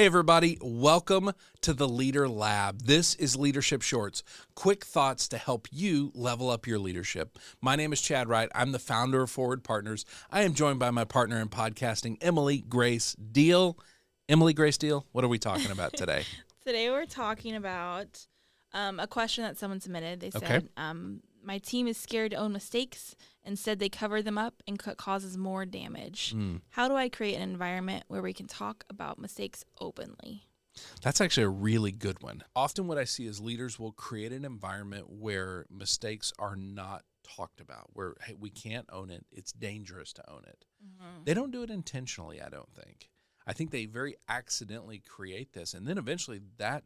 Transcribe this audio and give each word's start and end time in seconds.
Hey, 0.00 0.06
everybody, 0.06 0.56
welcome 0.62 1.32
to 1.60 1.74
the 1.74 1.86
Leader 1.86 2.26
Lab. 2.26 2.84
This 2.84 3.14
is 3.16 3.36
Leadership 3.36 3.82
Shorts, 3.82 4.22
quick 4.54 4.82
thoughts 4.82 5.28
to 5.28 5.36
help 5.36 5.68
you 5.70 6.10
level 6.14 6.48
up 6.48 6.66
your 6.66 6.78
leadership. 6.78 7.38
My 7.60 7.76
name 7.76 7.92
is 7.92 8.00
Chad 8.00 8.26
Wright. 8.26 8.48
I'm 8.54 8.72
the 8.72 8.78
founder 8.78 9.24
of 9.24 9.30
Forward 9.30 9.62
Partners. 9.62 10.06
I 10.30 10.40
am 10.40 10.54
joined 10.54 10.78
by 10.78 10.90
my 10.90 11.04
partner 11.04 11.38
in 11.38 11.50
podcasting, 11.50 12.16
Emily 12.22 12.64
Grace 12.66 13.12
Deal. 13.12 13.78
Emily 14.26 14.54
Grace 14.54 14.78
Deal, 14.78 15.04
what 15.12 15.22
are 15.22 15.28
we 15.28 15.38
talking 15.38 15.70
about 15.70 15.92
today? 15.92 16.24
Today 16.64 16.88
we're 16.88 17.04
talking 17.04 17.54
about 17.54 18.26
um, 18.72 19.00
a 19.00 19.06
question 19.06 19.44
that 19.44 19.58
someone 19.58 19.80
submitted. 19.80 20.20
They 20.20 20.30
said, 20.30 20.42
Okay. 20.44 20.66
um, 20.78 21.20
"My 21.42 21.58
team 21.58 21.86
is 21.86 21.96
scared 21.96 22.32
to 22.32 22.36
own 22.36 22.52
mistakes. 22.52 23.16
Instead, 23.44 23.78
they 23.78 23.88
cover 23.88 24.22
them 24.22 24.38
up 24.38 24.62
and 24.66 24.78
causes 24.78 25.36
more 25.36 25.64
damage. 25.64 26.34
Mm, 26.34 26.62
How 26.70 26.88
do 26.88 26.94
I 26.96 27.08
create 27.08 27.36
an 27.36 27.42
environment 27.42 28.04
where 28.08 28.22
we 28.22 28.32
can 28.32 28.46
talk 28.46 28.84
about 28.88 29.18
mistakes 29.18 29.64
openly?" 29.80 30.46
that's 31.02 31.20
actually 31.20 31.42
a 31.42 31.48
really 31.48 31.92
good 31.92 32.22
one. 32.22 32.42
Often, 32.54 32.86
what 32.86 32.96
I 32.98 33.04
see 33.04 33.26
is 33.26 33.40
leaders 33.40 33.78
will 33.78 33.92
create 33.92 34.32
an 34.32 34.44
environment 34.44 35.10
where 35.10 35.66
mistakes 35.68 36.32
are 36.38 36.56
not 36.56 37.04
talked 37.22 37.60
about, 37.60 37.90
where 37.92 38.14
hey, 38.24 38.34
we 38.38 38.50
can't 38.50 38.86
own 38.90 39.10
it. 39.10 39.26
It's 39.32 39.52
dangerous 39.52 40.12
to 40.14 40.30
own 40.30 40.44
it. 40.46 40.64
They 41.24 41.34
don't 41.34 41.50
do 41.50 41.62
it 41.62 41.70
intentionally, 41.70 42.40
I 42.40 42.48
don't 42.48 42.72
think. 42.74 43.10
I 43.46 43.52
think 43.52 43.70
they 43.70 43.86
very 43.86 44.16
accidentally 44.28 45.00
create 45.00 45.52
this 45.52 45.74
and 45.74 45.86
then 45.86 45.98
eventually 45.98 46.40
that 46.58 46.84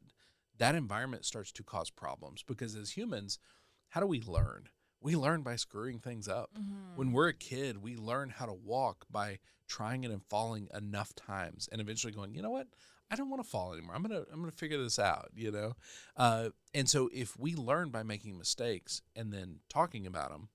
that 0.56 0.74
environment 0.74 1.24
starts 1.24 1.50
to 1.52 1.62
cause 1.64 1.90
problems 1.90 2.42
because 2.42 2.74
as 2.76 2.92
humans, 2.92 3.38
how 3.94 4.00
do 4.00 4.08
we 4.08 4.20
learn? 4.22 4.68
We 5.00 5.14
learn 5.14 5.42
by 5.42 5.54
screwing 5.54 6.00
things 6.00 6.26
up. 6.26 6.50
When 6.96 7.12
we're 7.12 7.28
a 7.28 7.32
kid, 7.32 7.80
we 7.80 7.94
learn 7.94 8.28
how 8.28 8.46
to 8.46 8.52
walk 8.52 9.06
by 9.08 9.38
trying 9.68 10.02
it 10.02 10.10
and 10.10 10.20
falling 10.28 10.66
enough 10.74 11.14
times 11.14 11.68
and 11.70 11.80
eventually 11.80 12.12
going, 12.12 12.34
"You 12.34 12.42
know 12.42 12.50
what? 12.50 12.66
I 13.08 13.14
don't 13.14 13.30
want 13.30 13.40
to 13.44 13.48
fall 13.48 13.72
anymore. 13.72 13.94
I'm 13.94 14.02
going 14.02 14.24
to 14.24 14.28
I'm 14.32 14.44
to 14.44 14.50
figure 14.50 14.82
this 14.82 14.98
out, 14.98 15.30
you 15.36 15.52
know?" 15.52 15.76
Uh, 16.16 16.48
and 16.74 16.90
so 16.90 17.08
if 17.12 17.38
we 17.38 17.54
learn 17.54 17.90
by 17.90 18.02
making 18.02 18.36
mistakes 18.36 19.00
and 19.14 19.32
then 19.32 19.60
talking 19.68 20.08
about 20.08 20.30
them, 20.30 20.48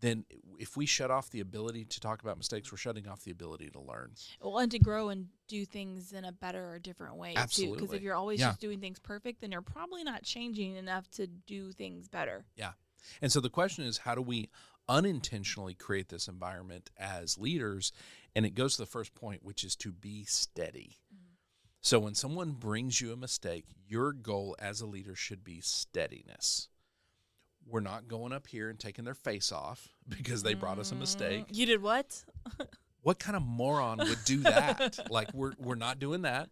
then 0.00 0.24
if 0.58 0.76
we 0.76 0.86
shut 0.86 1.10
off 1.10 1.30
the 1.30 1.40
ability 1.40 1.84
to 1.84 2.00
talk 2.00 2.22
about 2.22 2.36
mistakes, 2.36 2.70
we're 2.70 2.78
shutting 2.78 3.08
off 3.08 3.22
the 3.22 3.30
ability 3.30 3.70
to 3.70 3.80
learn. 3.80 4.12
Well, 4.40 4.58
and 4.58 4.70
to 4.72 4.78
grow 4.78 5.08
and 5.08 5.28
do 5.46 5.64
things 5.64 6.12
in 6.12 6.24
a 6.24 6.32
better 6.32 6.72
or 6.72 6.78
different 6.78 7.16
way 7.16 7.34
too. 7.50 7.74
Because 7.74 7.92
if 7.92 8.02
you're 8.02 8.14
always 8.14 8.40
Yeah. 8.40 8.48
just 8.48 8.60
doing 8.60 8.80
things 8.80 8.98
perfect, 8.98 9.40
then 9.40 9.52
you're 9.52 9.62
probably 9.62 10.04
not 10.04 10.22
changing 10.22 10.76
enough 10.76 11.10
to 11.12 11.26
do 11.26 11.72
things 11.72 12.08
better. 12.08 12.44
Yeah. 12.56 12.72
And 13.22 13.32
so 13.32 13.40
the 13.40 13.50
question 13.50 13.84
is, 13.84 13.98
how 13.98 14.14
do 14.14 14.22
we 14.22 14.50
unintentionally 14.88 15.74
create 15.74 16.08
this 16.08 16.28
environment 16.28 16.90
as 16.96 17.38
leaders? 17.38 17.92
And 18.34 18.44
it 18.44 18.54
goes 18.54 18.76
to 18.76 18.82
the 18.82 18.86
first 18.86 19.14
point, 19.14 19.44
which 19.44 19.64
is 19.64 19.76
to 19.76 19.92
be 19.92 20.24
steady. 20.24 20.98
Mm-hmm. 21.12 21.24
So 21.80 21.98
when 22.00 22.14
someone 22.14 22.52
brings 22.52 23.00
you 23.00 23.12
a 23.12 23.16
mistake, 23.16 23.66
your 23.86 24.12
goal 24.12 24.56
as 24.58 24.80
a 24.80 24.86
leader 24.86 25.14
should 25.14 25.44
be 25.44 25.60
steadiness. 25.60 26.68
We're 27.68 27.80
not 27.80 28.08
going 28.08 28.32
up 28.32 28.46
here 28.46 28.70
and 28.70 28.78
taking 28.78 29.04
their 29.04 29.14
face 29.14 29.52
off 29.52 29.88
because 30.08 30.42
they 30.42 30.54
brought 30.54 30.78
us 30.78 30.92
a 30.92 30.94
mistake. 30.94 31.48
Mm, 31.48 31.56
You 31.56 31.66
did 31.66 31.82
what? 31.82 32.24
What 33.02 33.20
kind 33.20 33.36
of 33.36 33.42
moron 33.42 33.98
would 33.98 34.24
do 34.24 34.38
that? 34.40 34.98
like 35.10 35.32
we're 35.32 35.52
we're 35.58 35.76
not 35.76 35.98
doing 36.00 36.22
that. 36.22 36.50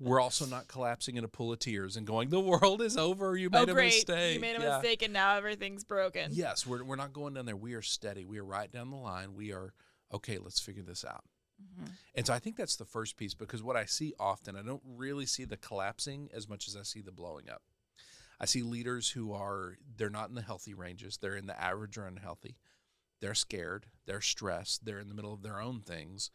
We're 0.00 0.20
also 0.20 0.46
not 0.46 0.68
collapsing 0.68 1.16
in 1.16 1.22
a 1.22 1.28
pool 1.28 1.52
of 1.52 1.58
tears 1.58 1.96
and 1.96 2.06
going, 2.06 2.30
"The 2.30 2.40
world 2.40 2.80
is 2.80 2.96
over. 2.96 3.36
You 3.36 3.50
made 3.50 3.68
oh, 3.68 3.72
a 3.72 3.74
mistake." 3.76 4.34
You 4.34 4.40
made 4.40 4.56
a 4.56 4.62
Yeah. 4.62 4.78
mistake, 4.78 5.02
and 5.02 5.12
now 5.12 5.36
everything's 5.36 5.84
broken. 5.84 6.30
Yes, 6.32 6.66
we're 6.66 6.82
we're 6.82 6.96
not 6.96 7.12
going 7.12 7.34
down 7.34 7.44
there. 7.46 7.56
We 7.56 7.74
are 7.74 7.82
steady. 7.82 8.24
We 8.24 8.38
are 8.38 8.44
right 8.44 8.72
down 8.72 8.90
the 8.90 8.96
line. 8.96 9.34
We 9.34 9.52
are 9.52 9.74
okay. 10.12 10.38
Let's 10.38 10.58
figure 10.60 10.82
this 10.82 11.04
out. 11.04 11.24
Mhm. 11.62 11.90
And 12.14 12.26
so 12.26 12.32
I 12.32 12.38
think 12.38 12.56
that's 12.56 12.76
the 12.76 12.84
first 12.86 13.16
piece 13.16 13.34
because 13.34 13.62
what 13.62 13.76
I 13.76 13.84
see 13.84 14.14
often, 14.18 14.56
I 14.56 14.62
don't 14.62 14.82
really 14.84 15.26
see 15.26 15.44
the 15.44 15.58
collapsing 15.58 16.30
as 16.32 16.48
much 16.48 16.68
as 16.68 16.76
I 16.76 16.82
see 16.82 17.02
the 17.02 17.12
blowing 17.12 17.48
up. 17.50 17.62
I 18.40 18.44
see 18.44 18.62
leaders 18.62 19.10
who 19.10 19.32
are 19.32 19.76
they're 19.96 20.10
not 20.10 20.28
in 20.28 20.34
the 20.34 20.42
healthy 20.42 20.74
ranges. 20.74 21.18
They're 21.20 21.36
in 21.36 21.46
the 21.46 21.60
average 21.60 21.96
or 21.96 22.06
unhealthy. 22.06 22.56
They're 23.20 23.34
scared. 23.34 23.86
They're 24.06 24.20
stressed. 24.20 24.84
They're 24.84 24.98
in 24.98 25.08
the 25.08 25.14
middle 25.14 25.32
of 25.32 25.42
their 25.42 25.60
own 25.60 25.80
things. 25.80 26.30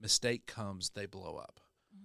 Mistake 0.00 0.46
comes, 0.46 0.90
they 0.90 1.06
blow 1.06 1.36
up. 1.36 1.58
Mm-hmm. 1.94 2.04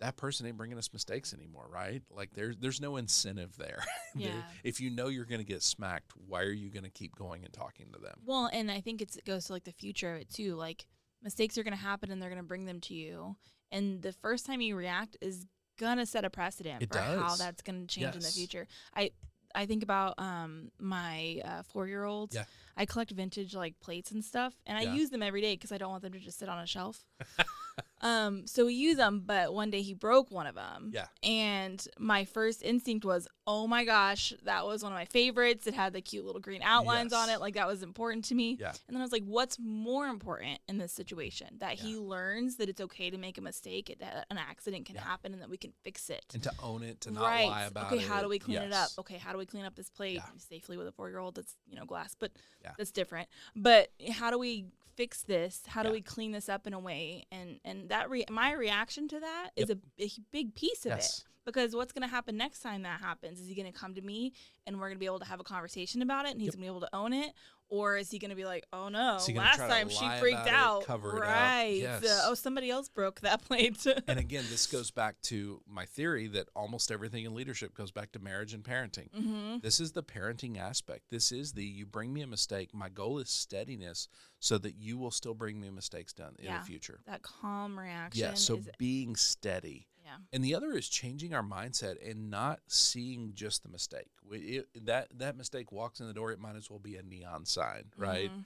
That 0.00 0.16
person 0.16 0.46
ain't 0.46 0.56
bringing 0.56 0.78
us 0.78 0.92
mistakes 0.92 1.32
anymore, 1.34 1.68
right? 1.70 2.02
Like 2.10 2.30
there's 2.34 2.56
there's 2.58 2.80
no 2.80 2.96
incentive 2.96 3.56
there. 3.56 3.84
There- 4.14 4.28
Yeah. 4.28 4.42
if 4.64 4.80
you 4.80 4.88
know 4.90 5.08
you're 5.08 5.26
going 5.26 5.40
to 5.42 5.46
get 5.46 5.62
smacked, 5.62 6.12
why 6.26 6.40
are 6.40 6.50
you 6.50 6.70
going 6.70 6.84
to 6.84 6.90
keep 6.90 7.14
going 7.16 7.44
and 7.44 7.52
talking 7.52 7.86
to 7.92 7.98
them? 7.98 8.18
Well, 8.24 8.48
and 8.50 8.70
I 8.70 8.80
think 8.80 9.02
it's, 9.02 9.16
it 9.16 9.26
goes 9.26 9.44
to 9.46 9.52
like 9.52 9.64
the 9.64 9.72
future 9.72 10.14
of 10.14 10.22
it 10.22 10.32
too. 10.32 10.54
Like 10.54 10.86
mistakes 11.22 11.58
are 11.58 11.62
going 11.62 11.76
to 11.76 11.78
happen, 11.82 12.10
and 12.10 12.20
they're 12.22 12.30
going 12.30 12.40
to 12.40 12.46
bring 12.48 12.64
them 12.64 12.80
to 12.82 12.94
you. 12.94 13.36
And 13.70 14.00
the 14.00 14.12
first 14.12 14.46
time 14.46 14.62
you 14.62 14.74
react 14.74 15.18
is 15.20 15.46
gonna 15.78 16.06
set 16.06 16.24
a 16.24 16.30
precedent 16.30 16.82
It 16.82 16.92
for 16.92 16.98
how 16.98 17.36
that's 17.36 17.62
to 17.62 17.86
change 17.86 18.14
in 18.14 18.20
the 18.20 18.28
future. 18.28 18.66
I 18.94 19.10
I 19.54 19.66
think 19.66 19.82
about 19.82 20.14
um 20.18 20.70
my 20.78 21.40
uh, 21.44 21.62
four 21.62 21.86
year 21.86 22.04
olds. 22.04 22.34
Yeah. 22.34 22.44
I 22.76 22.84
collect 22.84 23.10
vintage 23.10 23.54
like 23.54 23.78
plates 23.80 24.10
and 24.10 24.22
stuff, 24.22 24.54
and 24.66 24.76
I 24.76 24.82
use 24.82 25.08
them 25.08 25.22
every 25.22 25.40
day 25.40 25.54
because 25.54 25.72
I 25.72 25.78
don't 25.78 25.90
want 25.90 26.02
them 26.02 26.12
to 26.12 26.18
just 26.18 26.38
sit 26.38 26.48
on 26.48 26.58
a 26.58 26.66
shelf. 26.66 27.06
um, 28.02 28.46
so 28.46 28.66
we 28.66 28.74
use 28.74 28.96
them, 28.96 29.22
but 29.24 29.54
one 29.54 29.70
day 29.70 29.82
he 29.82 29.94
broke 29.94 30.30
one 30.30 30.46
of 30.46 30.54
them. 30.54 30.90
Yeah. 30.92 31.06
And 31.22 31.86
my 31.98 32.24
first 32.24 32.62
instinct 32.62 33.04
was, 33.04 33.26
oh 33.46 33.66
my 33.66 33.84
gosh, 33.84 34.32
that 34.44 34.66
was 34.66 34.82
one 34.82 34.92
of 34.92 34.96
my 34.98 35.04
favorites. 35.06 35.66
It 35.66 35.74
had 35.74 35.92
the 35.92 36.00
cute 36.00 36.24
little 36.24 36.40
green 36.40 36.62
outlines 36.62 37.12
on 37.12 37.30
it. 37.30 37.40
Like 37.40 37.54
that 37.54 37.66
was 37.66 37.82
important 37.82 38.24
to 38.26 38.34
me. 38.34 38.56
Yeah. 38.60 38.70
And 38.86 38.94
then 38.94 39.00
I 39.00 39.04
was 39.04 39.12
like, 39.12 39.24
what's 39.24 39.58
more 39.58 40.08
important 40.08 40.58
in 40.68 40.78
this 40.78 40.92
situation? 40.92 41.56
That 41.60 41.74
he 41.74 41.96
learns 41.96 42.56
that 42.56 42.68
it's 42.68 42.80
okay 42.82 43.08
to 43.10 43.16
make 43.18 43.38
a 43.38 43.40
mistake, 43.42 43.94
that 44.00 44.26
an 44.30 44.38
accident 44.38 44.86
can 44.86 44.96
Yeah. 44.96 45.02
happen, 45.04 45.32
and 45.32 45.40
that 45.42 45.48
we 45.48 45.56
can 45.56 45.72
fix 45.82 46.10
it. 46.10 46.24
And 46.34 46.42
to 46.42 46.52
own 46.62 46.82
it, 46.82 47.00
to 47.02 47.10
not 47.10 47.22
right. 47.24 47.46
lie 47.48 47.64
about 47.64 47.86
okay, 47.86 47.96
it. 47.96 47.98
Okay, 48.00 48.08
how 48.08 48.20
do 48.22 48.28
we 48.28 48.38
clean 48.38 48.58
it 48.58 48.72
up? 48.72 48.90
Okay, 48.98 49.16
how 49.16 49.32
do 49.32 49.38
we 49.38 49.46
clean 49.46 49.64
up 49.64 49.74
this 49.74 49.88
plate 49.90 50.16
Yeah. 50.16 50.22
safely 50.36 50.76
with 50.76 50.86
a 50.86 50.92
four 50.92 51.08
year 51.08 51.18
old 51.18 51.36
that's, 51.36 51.54
you 51.66 51.76
know, 51.76 51.86
glass, 51.86 52.14
but 52.18 52.32
Yeah. 52.62 52.72
that's 52.76 52.90
different. 52.90 53.28
But 53.54 53.90
how 54.12 54.30
do 54.30 54.38
we 54.38 54.66
fix 54.96 55.22
this? 55.22 55.62
How 55.66 55.82
do 55.82 55.90
we 55.90 56.00
clean 56.00 56.32
this 56.32 56.48
up 56.48 56.66
in 56.66 56.72
a 56.74 56.78
way? 56.78 57.26
And 57.30 57.60
and 57.64 57.88
that 57.90 58.10
re- 58.10 58.24
my 58.30 58.52
reaction 58.52 59.08
to 59.08 59.20
that 59.20 59.50
is 59.56 59.70
a, 59.70 59.78
a 60.00 60.10
big 60.32 60.54
piece 60.54 60.86
of 60.86 60.92
Yes. 60.92 61.18
it. 61.20 61.24
Because 61.46 61.74
what's 61.74 61.92
going 61.92 62.02
to 62.02 62.08
happen 62.14 62.36
next 62.36 62.60
time 62.60 62.82
that 62.82 63.00
happens? 63.00 63.40
Is 63.40 63.48
he 63.48 63.54
going 63.54 63.72
to 63.72 63.78
come 63.78 63.94
to 63.94 64.02
me 64.02 64.32
and 64.66 64.76
we're 64.76 64.88
going 64.88 64.96
to 64.96 65.00
be 65.00 65.06
able 65.06 65.20
to 65.20 65.24
have 65.26 65.40
a 65.40 65.44
conversation 65.44 66.02
about 66.02 66.26
it 66.26 66.32
and 66.32 66.40
he's 66.40 66.48
Yep. 66.48 66.54
going 66.56 66.66
to 66.66 66.72
be 66.72 66.76
able 66.76 66.80
to 66.80 66.94
own 66.94 67.12
it? 67.14 67.32
Or 67.68 67.96
is 67.96 68.12
he 68.12 68.20
going 68.20 68.30
to 68.30 68.36
be 68.36 68.44
like, 68.44 68.64
oh 68.72 68.88
no, 68.88 69.16
Is 69.16 69.26
he 69.26 69.32
gonna 69.32 69.46
last 69.46 69.58
time 69.58 69.88
she 69.88 70.08
freaked 70.20 70.46
out. 70.48 70.82
it 70.88 71.02
right. 71.02 71.78
Yes. 71.80 72.04
Uh, 72.04 72.20
oh, 72.26 72.34
somebody 72.34 72.70
else 72.70 72.88
broke 72.88 73.20
that 73.22 73.42
plate. 73.48 73.84
and 74.06 74.20
again, 74.20 74.44
this 74.50 74.68
goes 74.68 74.92
back 74.92 75.20
to 75.22 75.60
my 75.68 75.84
theory 75.84 76.28
that 76.28 76.48
almost 76.54 76.92
everything 76.92 77.24
in 77.24 77.34
leadership 77.34 77.74
goes 77.74 77.90
back 77.90 78.12
to 78.12 78.20
marriage 78.20 78.54
and 78.54 78.62
parenting. 78.62 79.10
hmm 79.12 79.56
This 79.62 79.80
is 79.80 79.90
the 79.92 80.04
parenting 80.04 80.58
aspect. 80.58 81.10
This 81.10 81.32
is 81.32 81.54
the 81.54 81.64
you 81.64 81.86
bring 81.86 82.12
me 82.12 82.22
a 82.22 82.26
mistake. 82.28 82.72
My 82.72 82.88
goal 82.88 83.18
is 83.18 83.30
steadiness 83.30 84.06
so 84.38 84.58
that 84.58 84.76
you 84.76 84.96
will 84.96 85.10
still 85.10 85.34
bring 85.34 85.60
me 85.60 85.68
mistakes 85.70 86.12
done 86.12 86.36
in 86.38 86.44
Yeah. 86.44 86.58
the 86.60 86.64
future. 86.64 87.00
That 87.08 87.22
calm 87.22 87.76
reaction. 87.78 88.20
yeah 88.24 88.34
so 88.34 88.60
being 88.78 89.16
steady. 89.16 89.88
Yeah. 90.06 90.16
And 90.32 90.42
the 90.44 90.54
other 90.54 90.72
is 90.72 90.88
changing 90.88 91.34
our 91.34 91.42
mindset 91.42 91.96
and 92.08 92.30
not 92.30 92.60
seeing 92.68 93.32
just 93.34 93.62
the 93.62 93.68
mistake. 93.68 94.08
It- 94.30 94.86
that 94.86 95.08
that 95.18 95.36
mistake 95.36 95.72
walks 95.72 96.00
in 96.00 96.06
the 96.06 96.14
door, 96.14 96.30
it 96.32 96.38
might 96.38 96.56
as 96.56 96.70
well 96.70 96.78
be 96.78 96.96
a 96.96 97.02
neon 97.02 97.44
sign, 97.44 97.92
right? 97.96 98.30
Mhm. 98.30 98.44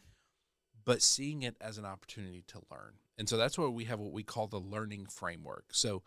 but 0.82 1.03
seeing 1.03 1.43
it 1.43 1.56
as 1.60 1.76
an 1.76 1.84
opportunity 1.84 2.41
to 2.49 2.62
learn. 2.70 2.99
And 3.19 3.28
so 3.28 3.37
that's 3.37 3.59
why 3.59 3.66
we 3.66 3.84
have 3.84 4.00
what 4.00 4.12
we 4.12 4.22
call 4.25 4.49
the 4.49 4.59
learning 4.59 5.06
framework. 5.06 5.75
So, 5.75 6.03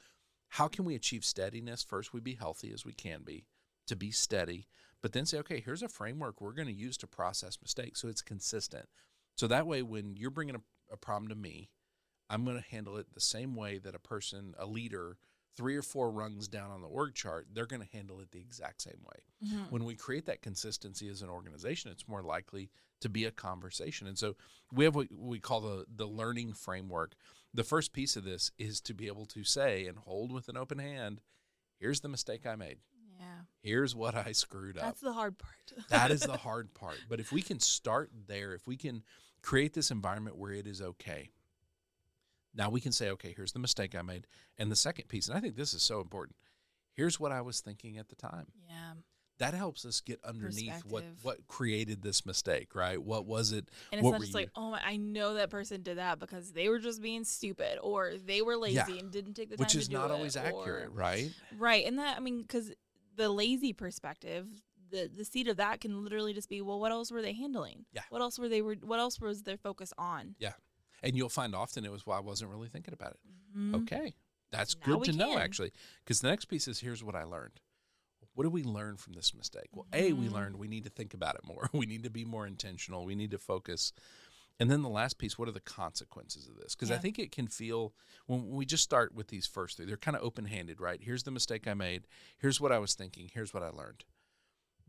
how 0.50 0.68
can 0.68 0.84
we 0.84 0.96
achieve 0.96 1.24
steadiness? 1.24 1.84
First, 1.84 2.12
we 2.12 2.20
be 2.20 2.34
healthy 2.36 2.72
as 2.74 2.84
we 2.84 2.92
can 2.94 3.22
be, 3.24 3.46
to 3.86 3.96
be 3.96 4.10
steady, 4.12 4.68
but 5.00 5.14
then 5.14 5.26
say, 5.28 5.38
okay, 5.40 5.62
here's 5.62 5.84
a 5.84 5.88
framework 5.90 6.42
we're 6.42 6.54
going 6.54 6.68
to 6.68 6.74
use 6.74 6.98
to 6.98 7.08
process 7.08 7.62
mistakes 7.62 8.02
so 8.02 8.08
it's 8.08 8.24
consistent. 8.24 8.90
So 9.38 9.48
that 9.48 9.68
way, 9.68 9.84
when 9.84 10.16
you're 10.18 10.32
bringing 10.32 10.56
a, 10.56 10.62
a 10.92 10.98
problem 10.98 11.30
to 11.30 11.36
me, 11.36 11.70
I'm 12.30 12.44
going 12.44 12.58
to 12.58 12.68
handle 12.70 12.98
it 12.98 13.14
the 13.14 13.22
same 13.22 13.56
way 13.56 13.78
that 13.78 13.94
a 13.96 14.00
person, 14.00 14.56
a 14.58 14.66
leader, 14.66 15.18
three 15.56 15.76
or 15.76 15.82
four 15.82 16.10
rungs 16.12 16.48
down 16.48 16.72
on 16.72 16.82
the 16.82 16.88
org 16.88 17.14
chart, 17.14 17.48
they're 17.54 17.66
going 17.68 17.82
to 17.82 17.88
handle 17.96 18.20
it 18.20 18.32
the 18.32 18.40
exact 18.40 18.82
same 18.82 19.02
way 19.04 19.24
Mhm. 19.50 19.70
when 19.72 19.84
we 19.86 19.96
create 19.96 20.26
that 20.26 20.42
consistency 20.42 21.08
as 21.10 21.22
an 21.22 21.30
organization, 21.30 21.92
it's 21.92 22.08
more 22.08 22.24
likely 22.24 22.72
to 23.02 23.10
be 23.10 23.26
a 23.26 23.32
conversation. 23.32 24.08
And 24.08 24.18
so 24.18 24.36
we 24.72 24.86
have 24.86 24.96
what 24.96 25.12
we 25.12 25.40
call 25.40 25.62
the 25.62 25.86
the 25.94 26.08
learning 26.08 26.54
framework. 26.54 27.16
The 27.54 27.64
first 27.64 27.94
piece 27.94 28.16
of 28.16 28.24
this 28.24 28.52
is 28.58 28.82
to 28.82 28.94
be 28.94 29.08
able 29.08 29.26
to 29.28 29.44
say 29.44 29.86
and 29.88 29.98
hold 30.00 30.32
with 30.32 30.50
an 30.50 30.58
open 30.58 30.80
hand, 30.80 31.22
here's 31.78 32.00
the 32.02 32.10
mistake 32.10 32.46
I 32.46 32.56
made. 32.56 32.80
Yeah. 33.20 33.42
Here's 33.62 33.94
what 33.96 34.16
I 34.16 34.32
screwed 34.32 34.78
up. 34.78 34.84
That's 34.86 35.02
the 35.02 35.14
hard 35.14 35.38
part. 35.38 35.74
that 35.90 36.10
is 36.12 36.22
the 36.22 36.38
hard 36.38 36.74
part. 36.74 37.00
But 37.08 37.20
if 37.20 37.32
we 37.32 37.42
can 37.42 37.60
start 37.60 38.12
there, 38.28 38.54
if 38.54 38.66
we 38.66 38.76
can 38.76 39.04
create 39.42 39.74
this 39.74 39.92
environment 39.92 40.36
where 40.38 40.52
it 40.54 40.66
is 40.66 40.82
okay, 40.82 41.30
now 42.56 42.70
we 42.70 42.82
can 42.82 42.92
say, 42.92 43.10
okay, 43.12 43.34
here's 43.36 43.52
the 43.54 43.60
mistake 43.60 43.96
I 43.96 44.02
made. 44.02 44.28
And 44.58 44.72
the 44.72 44.76
second 44.76 45.08
piece, 45.08 45.28
and 45.28 45.38
I 45.38 45.42
think 45.42 45.56
this 45.56 45.74
is 45.74 45.82
so 45.84 46.02
important, 46.02 46.36
here's 46.94 47.20
what 47.20 47.32
I 47.32 47.42
was 47.42 47.62
thinking 47.62 47.98
at 47.98 48.10
the 48.10 48.16
time. 48.16 48.48
yeah. 48.68 48.94
that 49.40 49.54
helps 49.56 49.84
us 49.84 50.00
get 50.00 50.20
underneath 50.24 50.86
what 50.88 51.04
what 51.24 51.48
created 51.48 52.02
this 52.04 52.24
mistake, 52.26 52.76
right? 52.76 53.02
What 53.02 53.26
was 53.26 53.52
it? 53.52 53.68
And 53.92 54.00
it's 54.00 54.08
not 54.10 54.20
just 54.22 54.32
you- 54.32 54.40
like, 54.40 54.50
oh 54.56 54.72
my, 54.72 54.80
I 54.86 54.96
know 54.98 55.34
that 55.34 55.50
person 55.50 55.82
did 55.82 55.98
that 55.98 56.20
because 56.20 56.54
they 56.54 56.70
were 56.70 56.80
just 56.80 57.02
being 57.02 57.24
stupid 57.24 57.80
or 57.82 58.14
they 58.24 58.42
were 58.44 58.56
lazy 58.56 58.76
Yeah. 58.76 59.00
and 59.00 59.12
didn't 59.12 59.34
take 59.34 59.50
the 59.50 59.58
time 59.58 59.64
which 59.66 59.76
is 59.76 59.90
not 59.90 60.12
it, 60.12 60.14
always 60.14 60.38
accurate, 60.38 60.88
or- 60.88 60.92
right? 60.92 61.32
Right. 61.58 61.86
And 61.86 61.98
that, 61.98 62.16
I 62.16 62.20
mean, 62.20 62.44
because 62.44 62.72
the 63.16 63.28
lazy 63.30 63.74
perspective, 63.74 64.48
the, 64.92 65.10
the 65.14 65.26
seed 65.26 65.48
of 65.48 65.58
that 65.58 65.82
can 65.82 66.04
literally 66.04 66.34
just 66.34 66.48
be, 66.48 66.62
well, 66.62 66.80
what 66.80 66.92
else 66.92 67.12
were 67.12 67.24
they 67.24 67.34
handling? 67.34 67.86
Yeah. 67.92 68.04
What 68.12 68.22
else 68.22 68.38
were 68.38 68.48
they, 68.50 68.62
were, 68.62 68.76
what 68.84 69.00
else 69.00 69.20
was 69.20 69.42
their 69.42 69.58
focus 69.58 69.92
on? 69.98 70.36
And 71.04 71.16
you'll 71.18 71.30
find 71.30 71.54
often 71.54 71.86
it 71.86 71.92
was 71.92 72.06
why 72.06 72.18
I 72.18 72.22
wasn't 72.22 72.50
really 72.52 72.70
thinking 72.70 72.94
about 72.94 73.12
it. 73.12 73.20
Mhm. 73.58 73.76
Okay. 73.84 74.14
That's 74.52 74.76
Now 74.78 74.96
good 74.98 75.04
to 75.06 75.12
know, 75.14 75.38
actually. 75.38 75.72
Because 76.04 76.22
the 76.22 76.30
next 76.30 76.46
piece 76.46 76.68
is 76.68 76.80
here's 76.80 77.04
what 77.04 77.16
I 77.16 77.24
learned. 77.24 77.60
What 78.36 78.46
do 78.46 78.50
we 78.50 78.64
learn 78.64 78.98
from 78.98 79.14
this 79.14 79.34
mistake? 79.34 79.70
Well, 79.74 79.86
A, 79.94 80.14
we 80.14 80.28
Mhm. 80.28 80.32
learned 80.32 80.56
we 80.58 80.68
need 80.68 80.86
to 80.86 80.90
think 80.90 81.14
about 81.14 81.36
it 81.36 81.44
more. 81.44 81.70
We 81.74 81.86
need 81.86 82.04
to 82.04 82.10
be 82.10 82.26
more 82.26 82.48
intentional. 82.48 83.06
We 83.06 83.16
need 83.16 83.32
to 83.32 83.38
focus. 83.38 83.92
And 84.60 84.70
then 84.72 84.82
the 84.84 84.90
last 84.90 85.18
piece, 85.18 85.38
what 85.38 85.48
are 85.48 85.52
the 85.52 85.60
consequences 85.60 86.48
of 86.48 86.56
this? 86.56 86.76
Because 86.76 86.92
I 86.92 86.98
think 87.00 87.18
it 87.20 87.32
can 87.32 87.48
feel, 87.48 87.94
when 88.28 88.50
we 88.52 88.66
just 88.66 88.84
start 88.84 89.14
with 89.14 89.28
these 89.28 89.48
first 89.48 89.78
three, 89.78 89.86
they're 89.88 89.98
kind 89.98 90.16
of 90.16 90.24
open 90.24 90.46
handed, 90.46 90.80
right? 90.80 91.02
Here's 91.02 91.24
the 91.24 91.32
mistake 91.32 91.68
I 91.68 91.74
made. 91.74 92.08
Here's 92.38 92.62
what 92.62 92.72
I 92.72 92.78
was 92.78 92.94
thinking. 92.94 93.30
Here's 93.34 93.54
what 93.54 93.64
I 93.64 93.70
learned. 93.70 94.06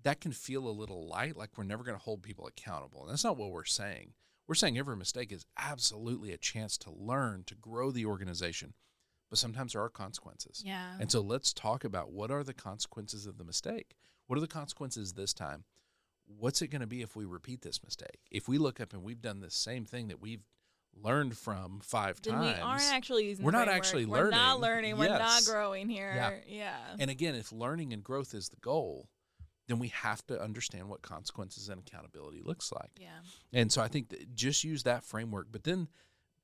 That 0.03 0.21
can 0.21 0.33
feel 0.33 0.69
a 0.69 0.71
little 0.71 1.07
light, 1.09 1.35
like 1.37 1.57
we're 1.57 1.65
never 1.65 1.83
going 1.83 1.97
to 1.99 2.03
hold 2.05 2.23
people 2.23 2.47
accountable. 2.47 3.03
And 3.03 3.11
that's 3.11 3.25
not 3.25 3.39
what 3.39 3.51
we're 3.53 3.65
saying. 3.65 4.13
We're 4.47 4.55
saying 4.55 4.77
every 4.79 4.97
mistake 4.97 5.33
is 5.33 5.47
absolutely 5.59 6.33
a 6.33 6.37
chance 6.37 6.77
to 6.79 6.91
learn, 6.91 7.45
to 7.47 7.55
grow 7.55 7.91
the 7.91 8.07
organization. 8.07 8.75
But 9.31 9.39
sometimes 9.39 9.73
there 9.73 9.83
are 9.83 9.89
consequences. 9.89 10.63
Yeah. 10.65 10.93
And 11.01 11.11
so 11.11 11.21
let's 11.21 11.53
talk 11.53 11.83
about 11.83 12.13
what 12.13 12.31
are 12.31 12.45
the 12.45 12.53
consequences 12.55 13.27
of 13.27 13.39
the 13.39 13.45
mistake? 13.45 13.97
What 14.27 14.37
are 14.37 14.41
the 14.41 14.47
consequences 14.47 15.15
this 15.15 15.33
time? 15.33 15.65
What's 16.27 16.63
it 16.63 16.69
going 16.69 16.81
to 16.83 16.87
be 16.87 17.03
if 17.03 17.17
we 17.17 17.25
repeat 17.25 17.63
this 17.63 17.83
mistake? 17.83 18.21
If 18.31 18.49
we 18.49 18.59
look 18.59 18.81
up 18.81 18.93
and 18.93 19.03
we've 19.03 19.21
done 19.21 19.41
the 19.41 19.51
same 19.51 19.85
thing 19.85 20.09
that 20.09 20.21
we've 20.21 20.45
learned 21.03 21.37
from 21.37 21.81
five 21.83 22.21
then 22.23 22.35
times. 22.35 22.57
we 22.57 22.63
aren't 22.63 22.93
actually 22.93 23.25
using 23.27 23.45
We're 23.45 23.51
not 23.51 23.65
framework. 23.65 23.77
actually 23.77 24.07
We're 24.07 24.31
not 24.31 24.61
learning. 24.61 24.97
learning. 24.97 25.11
We're 25.13 25.19
not 25.19 25.45
growing 25.45 25.89
here. 25.89 26.43
Yeah. 26.47 26.77
and 26.99 27.11
again, 27.11 27.35
if 27.35 27.51
learning 27.51 27.93
and 27.93 28.05
growth 28.05 28.35
is 28.35 28.51
the 28.51 28.57
goal, 28.57 29.09
then 29.69 29.79
we 29.79 29.89
have 29.89 30.27
to 30.27 30.41
understand 30.41 30.89
what 30.89 31.03
consequences 31.03 31.69
and 31.69 31.81
accountability 31.81 32.43
looks 32.43 32.71
like. 32.73 32.91
yeah. 33.01 33.21
And 33.53 33.73
so 33.73 33.81
I 33.81 33.89
think 33.89 34.11
that 34.11 34.35
just 34.35 34.65
use 34.65 34.83
that 34.83 35.05
framework. 35.05 35.49
But 35.51 35.65
then 35.65 35.89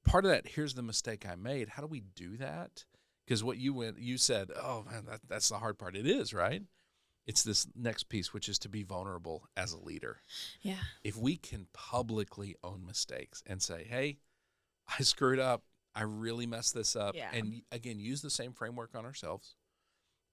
part 0.05 0.25
of 0.25 0.31
that, 0.31 0.49
here's 0.49 0.75
the 0.75 0.83
mistake 0.83 1.27
I 1.29 1.35
made. 1.37 1.71
How 1.71 1.83
do 1.83 1.89
we 1.89 2.01
do 2.15 2.37
that? 2.39 2.85
Because 3.27 3.45
what 3.45 3.59
you 3.59 3.75
went, 3.75 3.99
you 3.99 4.19
said, 4.19 4.51
oh 4.57 4.85
man, 4.91 5.05
that, 5.09 5.21
that's 5.29 5.49
the 5.51 5.59
hard 5.59 5.79
part. 5.79 5.97
It 5.97 6.07
is, 6.07 6.33
right? 6.33 6.63
It's 7.27 7.43
this 7.43 7.67
next 7.77 8.09
piece, 8.09 8.33
which 8.33 8.49
is 8.49 8.59
to 8.61 8.69
be 8.69 8.83
vulnerable 8.83 9.47
as 9.57 9.73
a 9.73 9.79
leader. 9.79 10.19
Yeah. 10.63 10.77
If 11.05 11.17
we 11.17 11.37
can 11.37 11.67
publicly 11.73 12.57
own 12.65 12.85
mistakes 12.87 13.43
and 13.47 13.63
say, 13.63 13.87
hey, 13.89 14.19
I 14.99 15.03
screwed 15.03 15.39
up. 15.39 15.63
I 15.95 16.03
really 16.03 16.47
messed 16.47 16.75
this 16.75 16.97
up. 16.97 17.15
Yeah. 17.15 17.29
And 17.33 17.63
again, 17.71 18.01
use 18.01 18.23
the 18.23 18.31
same 18.31 18.53
framework 18.53 18.95
on 18.95 19.05
ourselves. 19.05 19.55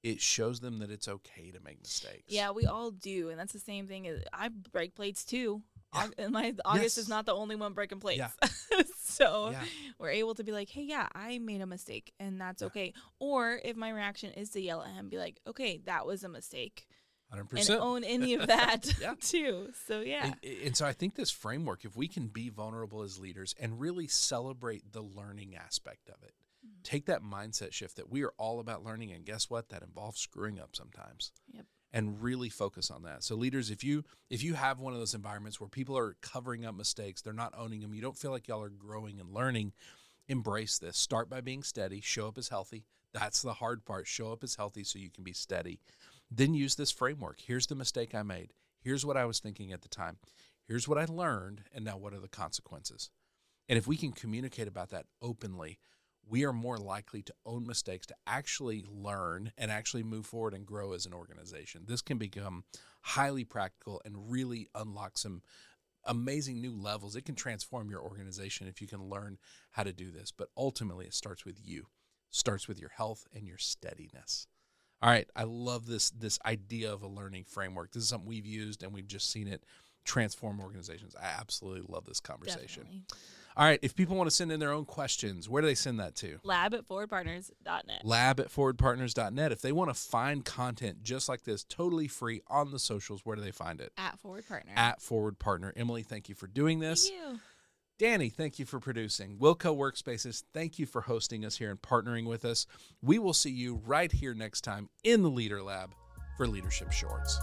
It 0.04 0.22
shows 0.22 0.60
them 0.60 0.80
that 0.80 0.90
it's 0.92 1.08
okay 1.08 1.52
to 1.52 1.60
make 1.60 1.80
mistakes. 1.82 2.26
Yeah, 2.28 2.52
we 2.52 2.66
all 2.66 2.92
do, 2.92 3.30
and 3.30 3.40
that's 3.40 3.54
the 3.54 3.60
same 3.60 3.88
thing. 3.88 4.08
As 4.08 4.22
I 4.32 4.50
break 4.50 4.96
plates 4.96 5.26
too. 5.26 5.64
Yeah. 5.94 6.08
And 6.18 6.32
my 6.34 6.54
August 6.66 6.98
Yes. 6.98 6.98
is 6.98 7.10
not 7.10 7.26
the 7.26 7.34
only 7.34 7.56
one 7.56 7.74
breaking 7.74 8.00
plates. 8.02 8.20
Yeah. 8.20 8.82
so 9.04 9.50
Yeah. 9.52 9.64
we're 9.98 10.12
able 10.12 10.36
to 10.36 10.44
be 10.44 10.52
like, 10.52 10.70
"Hey, 10.70 10.84
yeah, 10.84 11.08
I 11.16 11.40
made 11.40 11.62
a 11.62 11.66
mistake, 11.66 12.14
and 12.20 12.40
that's 12.40 12.62
Yeah. 12.62 12.68
okay." 12.68 12.94
Or 13.20 13.60
if 13.64 13.76
my 13.76 13.90
reaction 13.90 14.32
is 14.34 14.50
to 14.52 14.62
yell 14.62 14.82
at 14.84 14.94
him, 14.94 15.10
be 15.10 15.18
like, 15.18 15.40
"Okay, 15.48 15.78
that 15.86 16.06
was 16.06 16.24
a 16.24 16.30
mistake," 16.30 16.88
100%. 17.32 17.70
and 17.70 17.80
own 17.82 18.04
any 18.04 18.34
of 18.36 18.48
that 18.48 18.84
too. 19.22 19.72
So 19.88 20.02
yeah, 20.02 20.26
And, 20.26 20.36
and 20.66 20.78
so 20.78 20.86
I 20.86 20.94
think 20.94 21.16
this 21.16 21.32
framework, 21.32 21.86
if 21.86 21.96
we 21.96 22.08
can 22.08 22.28
be 22.28 22.50
vulnerable 22.50 23.02
as 23.02 23.18
leaders 23.18 23.56
and 23.60 23.80
really 23.80 24.08
celebrate 24.08 24.92
the 24.92 25.02
learning 25.02 25.56
aspect 25.56 26.10
of 26.10 26.22
it. 26.22 26.34
Take 26.88 27.06
that 27.08 27.22
mindset 27.22 27.74
shift 27.74 27.98
that 27.98 28.10
we 28.10 28.24
are 28.24 28.32
all 28.38 28.62
about 28.62 28.86
learning. 28.86 29.12
And 29.12 29.26
guess 29.26 29.50
what? 29.50 29.68
That 29.70 29.84
involves 29.84 30.22
screwing 30.22 30.58
up 30.58 30.70
sometimes. 30.74 31.34
Yep. 31.54 31.66
And 31.92 32.22
really 32.22 32.50
focus 32.50 32.90
on 32.90 33.04
that. 33.04 33.24
So 33.24 33.36
leaders, 33.36 33.72
if 33.72 33.84
you 33.84 34.04
if 34.30 34.44
you 34.44 34.54
have 34.54 34.80
one 34.80 34.94
of 34.94 35.00
those 35.00 35.14
environments 35.14 35.60
where 35.60 35.70
people 35.70 35.98
are 35.98 36.16
covering 36.22 36.66
up 36.66 36.76
mistakes, 36.76 37.22
they're 37.22 37.34
not 37.34 37.54
owning 37.58 37.82
them, 37.82 37.94
you 37.94 38.02
don't 38.02 38.18
feel 38.18 38.32
like 38.32 38.48
y'all 38.48 38.62
are 38.62 38.70
growing 38.70 39.20
and 39.20 39.34
learning, 39.34 39.74
embrace 40.28 40.80
this. 40.80 40.98
Start 40.98 41.30
by 41.30 41.42
being 41.42 41.64
steady, 41.64 42.00
show 42.02 42.28
up 42.28 42.38
as 42.38 42.50
healthy. 42.50 42.86
That's 43.14 43.42
the 43.42 43.54
hard 43.54 43.84
part. 43.86 44.08
Show 44.08 44.32
up 44.32 44.44
as 44.44 44.56
healthy 44.56 44.84
so 44.84 45.00
you 45.00 45.10
can 45.10 45.24
be 45.24 45.34
steady. 45.34 45.80
Then 46.30 46.54
use 46.54 46.76
this 46.76 46.92
framework. 46.92 47.40
Here's 47.42 47.68
the 47.68 47.76
mistake 47.76 48.14
I 48.14 48.24
made. 48.24 48.54
Here's 48.82 49.06
what 49.06 49.18
I 49.18 49.26
was 49.26 49.40
thinking 49.40 49.72
at 49.72 49.82
the 49.82 49.90
time. 49.90 50.18
Here's 50.68 50.88
what 50.88 50.98
I 50.98 51.06
learned. 51.06 51.64
And 51.74 51.84
now 51.84 51.98
what 51.98 52.14
are 52.14 52.20
the 52.20 52.28
consequences? 52.28 53.10
And 53.70 53.78
if 53.78 53.88
we 53.88 53.98
can 53.98 54.12
communicate 54.12 54.68
about 54.68 54.90
that 54.92 55.06
openly, 55.22 55.80
we 56.30 56.46
are 56.46 56.54
more 56.54 56.78
likely 56.78 57.22
to 57.24 57.34
own 57.46 57.66
mistakes, 57.66 58.06
to 58.08 58.16
actually 58.26 58.84
learn 58.90 59.52
and 59.58 59.72
actually 59.72 60.04
move 60.04 60.26
forward 60.26 60.54
and 60.54 60.66
grow 60.66 60.94
as 60.94 61.06
an 61.06 61.14
organization. 61.14 61.84
This 61.88 62.02
can 62.02 62.18
become 62.18 62.64
highly 63.02 63.44
practical 63.44 64.02
and 64.04 64.30
really 64.30 64.70
unlock 64.76 65.18
some 65.18 65.42
amazing 66.06 66.62
new 66.62 66.76
levels. 66.76 67.16
It 67.16 67.26
can 67.26 67.36
transform 67.36 67.90
your 67.90 68.02
organization 68.02 68.68
if 68.68 68.82
you 68.82 68.88
can 68.88 69.10
learn 69.10 69.38
how 69.72 69.84
to 69.84 69.94
do 69.94 70.12
this. 70.12 70.32
But 70.32 70.50
ultimately, 70.58 71.06
it 71.06 71.14
starts 71.14 71.46
with 71.46 71.60
you, 71.64 71.88
starts 72.30 72.68
with 72.68 72.80
your 72.80 72.90
health 72.90 73.26
and 73.34 73.48
your 73.48 73.58
steadiness. 73.58 74.48
All 75.02 75.12
right, 75.12 75.30
I 75.36 75.44
love 75.44 75.86
this 75.86 76.10
this 76.10 76.40
idea 76.46 76.92
of 76.92 77.04
a 77.04 77.08
learning 77.08 77.46
framework. 77.46 77.92
This 77.92 78.04
is 78.04 78.10
something 78.10 78.28
we've 78.28 78.48
used 78.48 78.82
and 78.82 78.92
we've 78.92 79.08
just 79.08 79.30
seen 79.30 79.48
it 79.48 79.64
transform 80.06 80.60
organizations. 80.60 81.16
I 81.16 81.26
absolutely 81.40 81.86
love 81.88 82.06
this 82.06 82.20
conversation. 82.20 82.84
definitely. 82.84 83.04
All 83.58 83.66
right, 83.66 83.80
if 83.82 83.96
people 83.96 84.16
want 84.16 84.30
to 84.30 84.36
send 84.36 84.52
in 84.52 84.60
their 84.60 84.72
own 84.72 84.86
questions, 84.86 85.50
where 85.50 85.64
do 85.64 85.68
they 85.68 85.74
send 85.74 86.00
that 86.00 86.14
to? 86.18 86.38
Lab 86.44 86.76
at 86.76 86.88
forwardpartners.net. 86.88 88.06
Lab 88.06 88.40
at 88.40 88.50
forwardpartners.net. 88.50 89.52
If 89.52 89.62
they 89.62 89.72
want 89.72 89.90
to 89.90 89.96
find 89.96 90.46
content 90.46 91.02
just 91.02 91.28
like 91.28 91.44
this, 91.44 91.64
totally 91.64 92.08
free 92.08 92.42
on 92.48 92.70
the 92.70 92.78
socials, 92.78 93.22
where 93.24 93.36
do 93.36 93.42
they 93.42 93.50
find 93.50 93.82
it? 93.82 93.94
At 93.98 94.20
Forward 94.20 94.48
Partner. 94.48 94.74
At 94.76 95.02
Forward 95.02 95.40
Partner. 95.40 95.74
Emily, 95.76 96.04
thank 96.04 96.30
you 96.30 96.36
for 96.36 96.46
doing 96.46 96.78
this. 96.80 97.10
Thank 97.10 97.20
you. 97.20 97.40
Danny, 97.98 98.30
thank 98.30 98.60
you 98.60 98.66
for 98.68 98.80
producing. 98.80 99.40
Wilco 99.40 99.76
Workspaces, 99.76 100.44
thank 100.54 100.78
you 100.78 100.86
for 100.86 101.02
hosting 101.02 101.44
us 101.44 101.58
here 101.58 101.72
and 101.72 101.82
partnering 101.82 102.28
with 102.28 102.46
us. 102.46 102.68
We 103.02 103.18
will 103.18 103.34
see 103.34 103.50
you 103.50 103.82
right 103.88 104.12
here 104.12 104.36
next 104.36 104.62
time 104.62 104.90
in 105.04 105.24
the 105.24 105.32
Leader 105.32 105.64
Lab 105.64 105.96
for 106.38 106.46
Leadership 106.46 106.92
Shorts. 106.92 107.40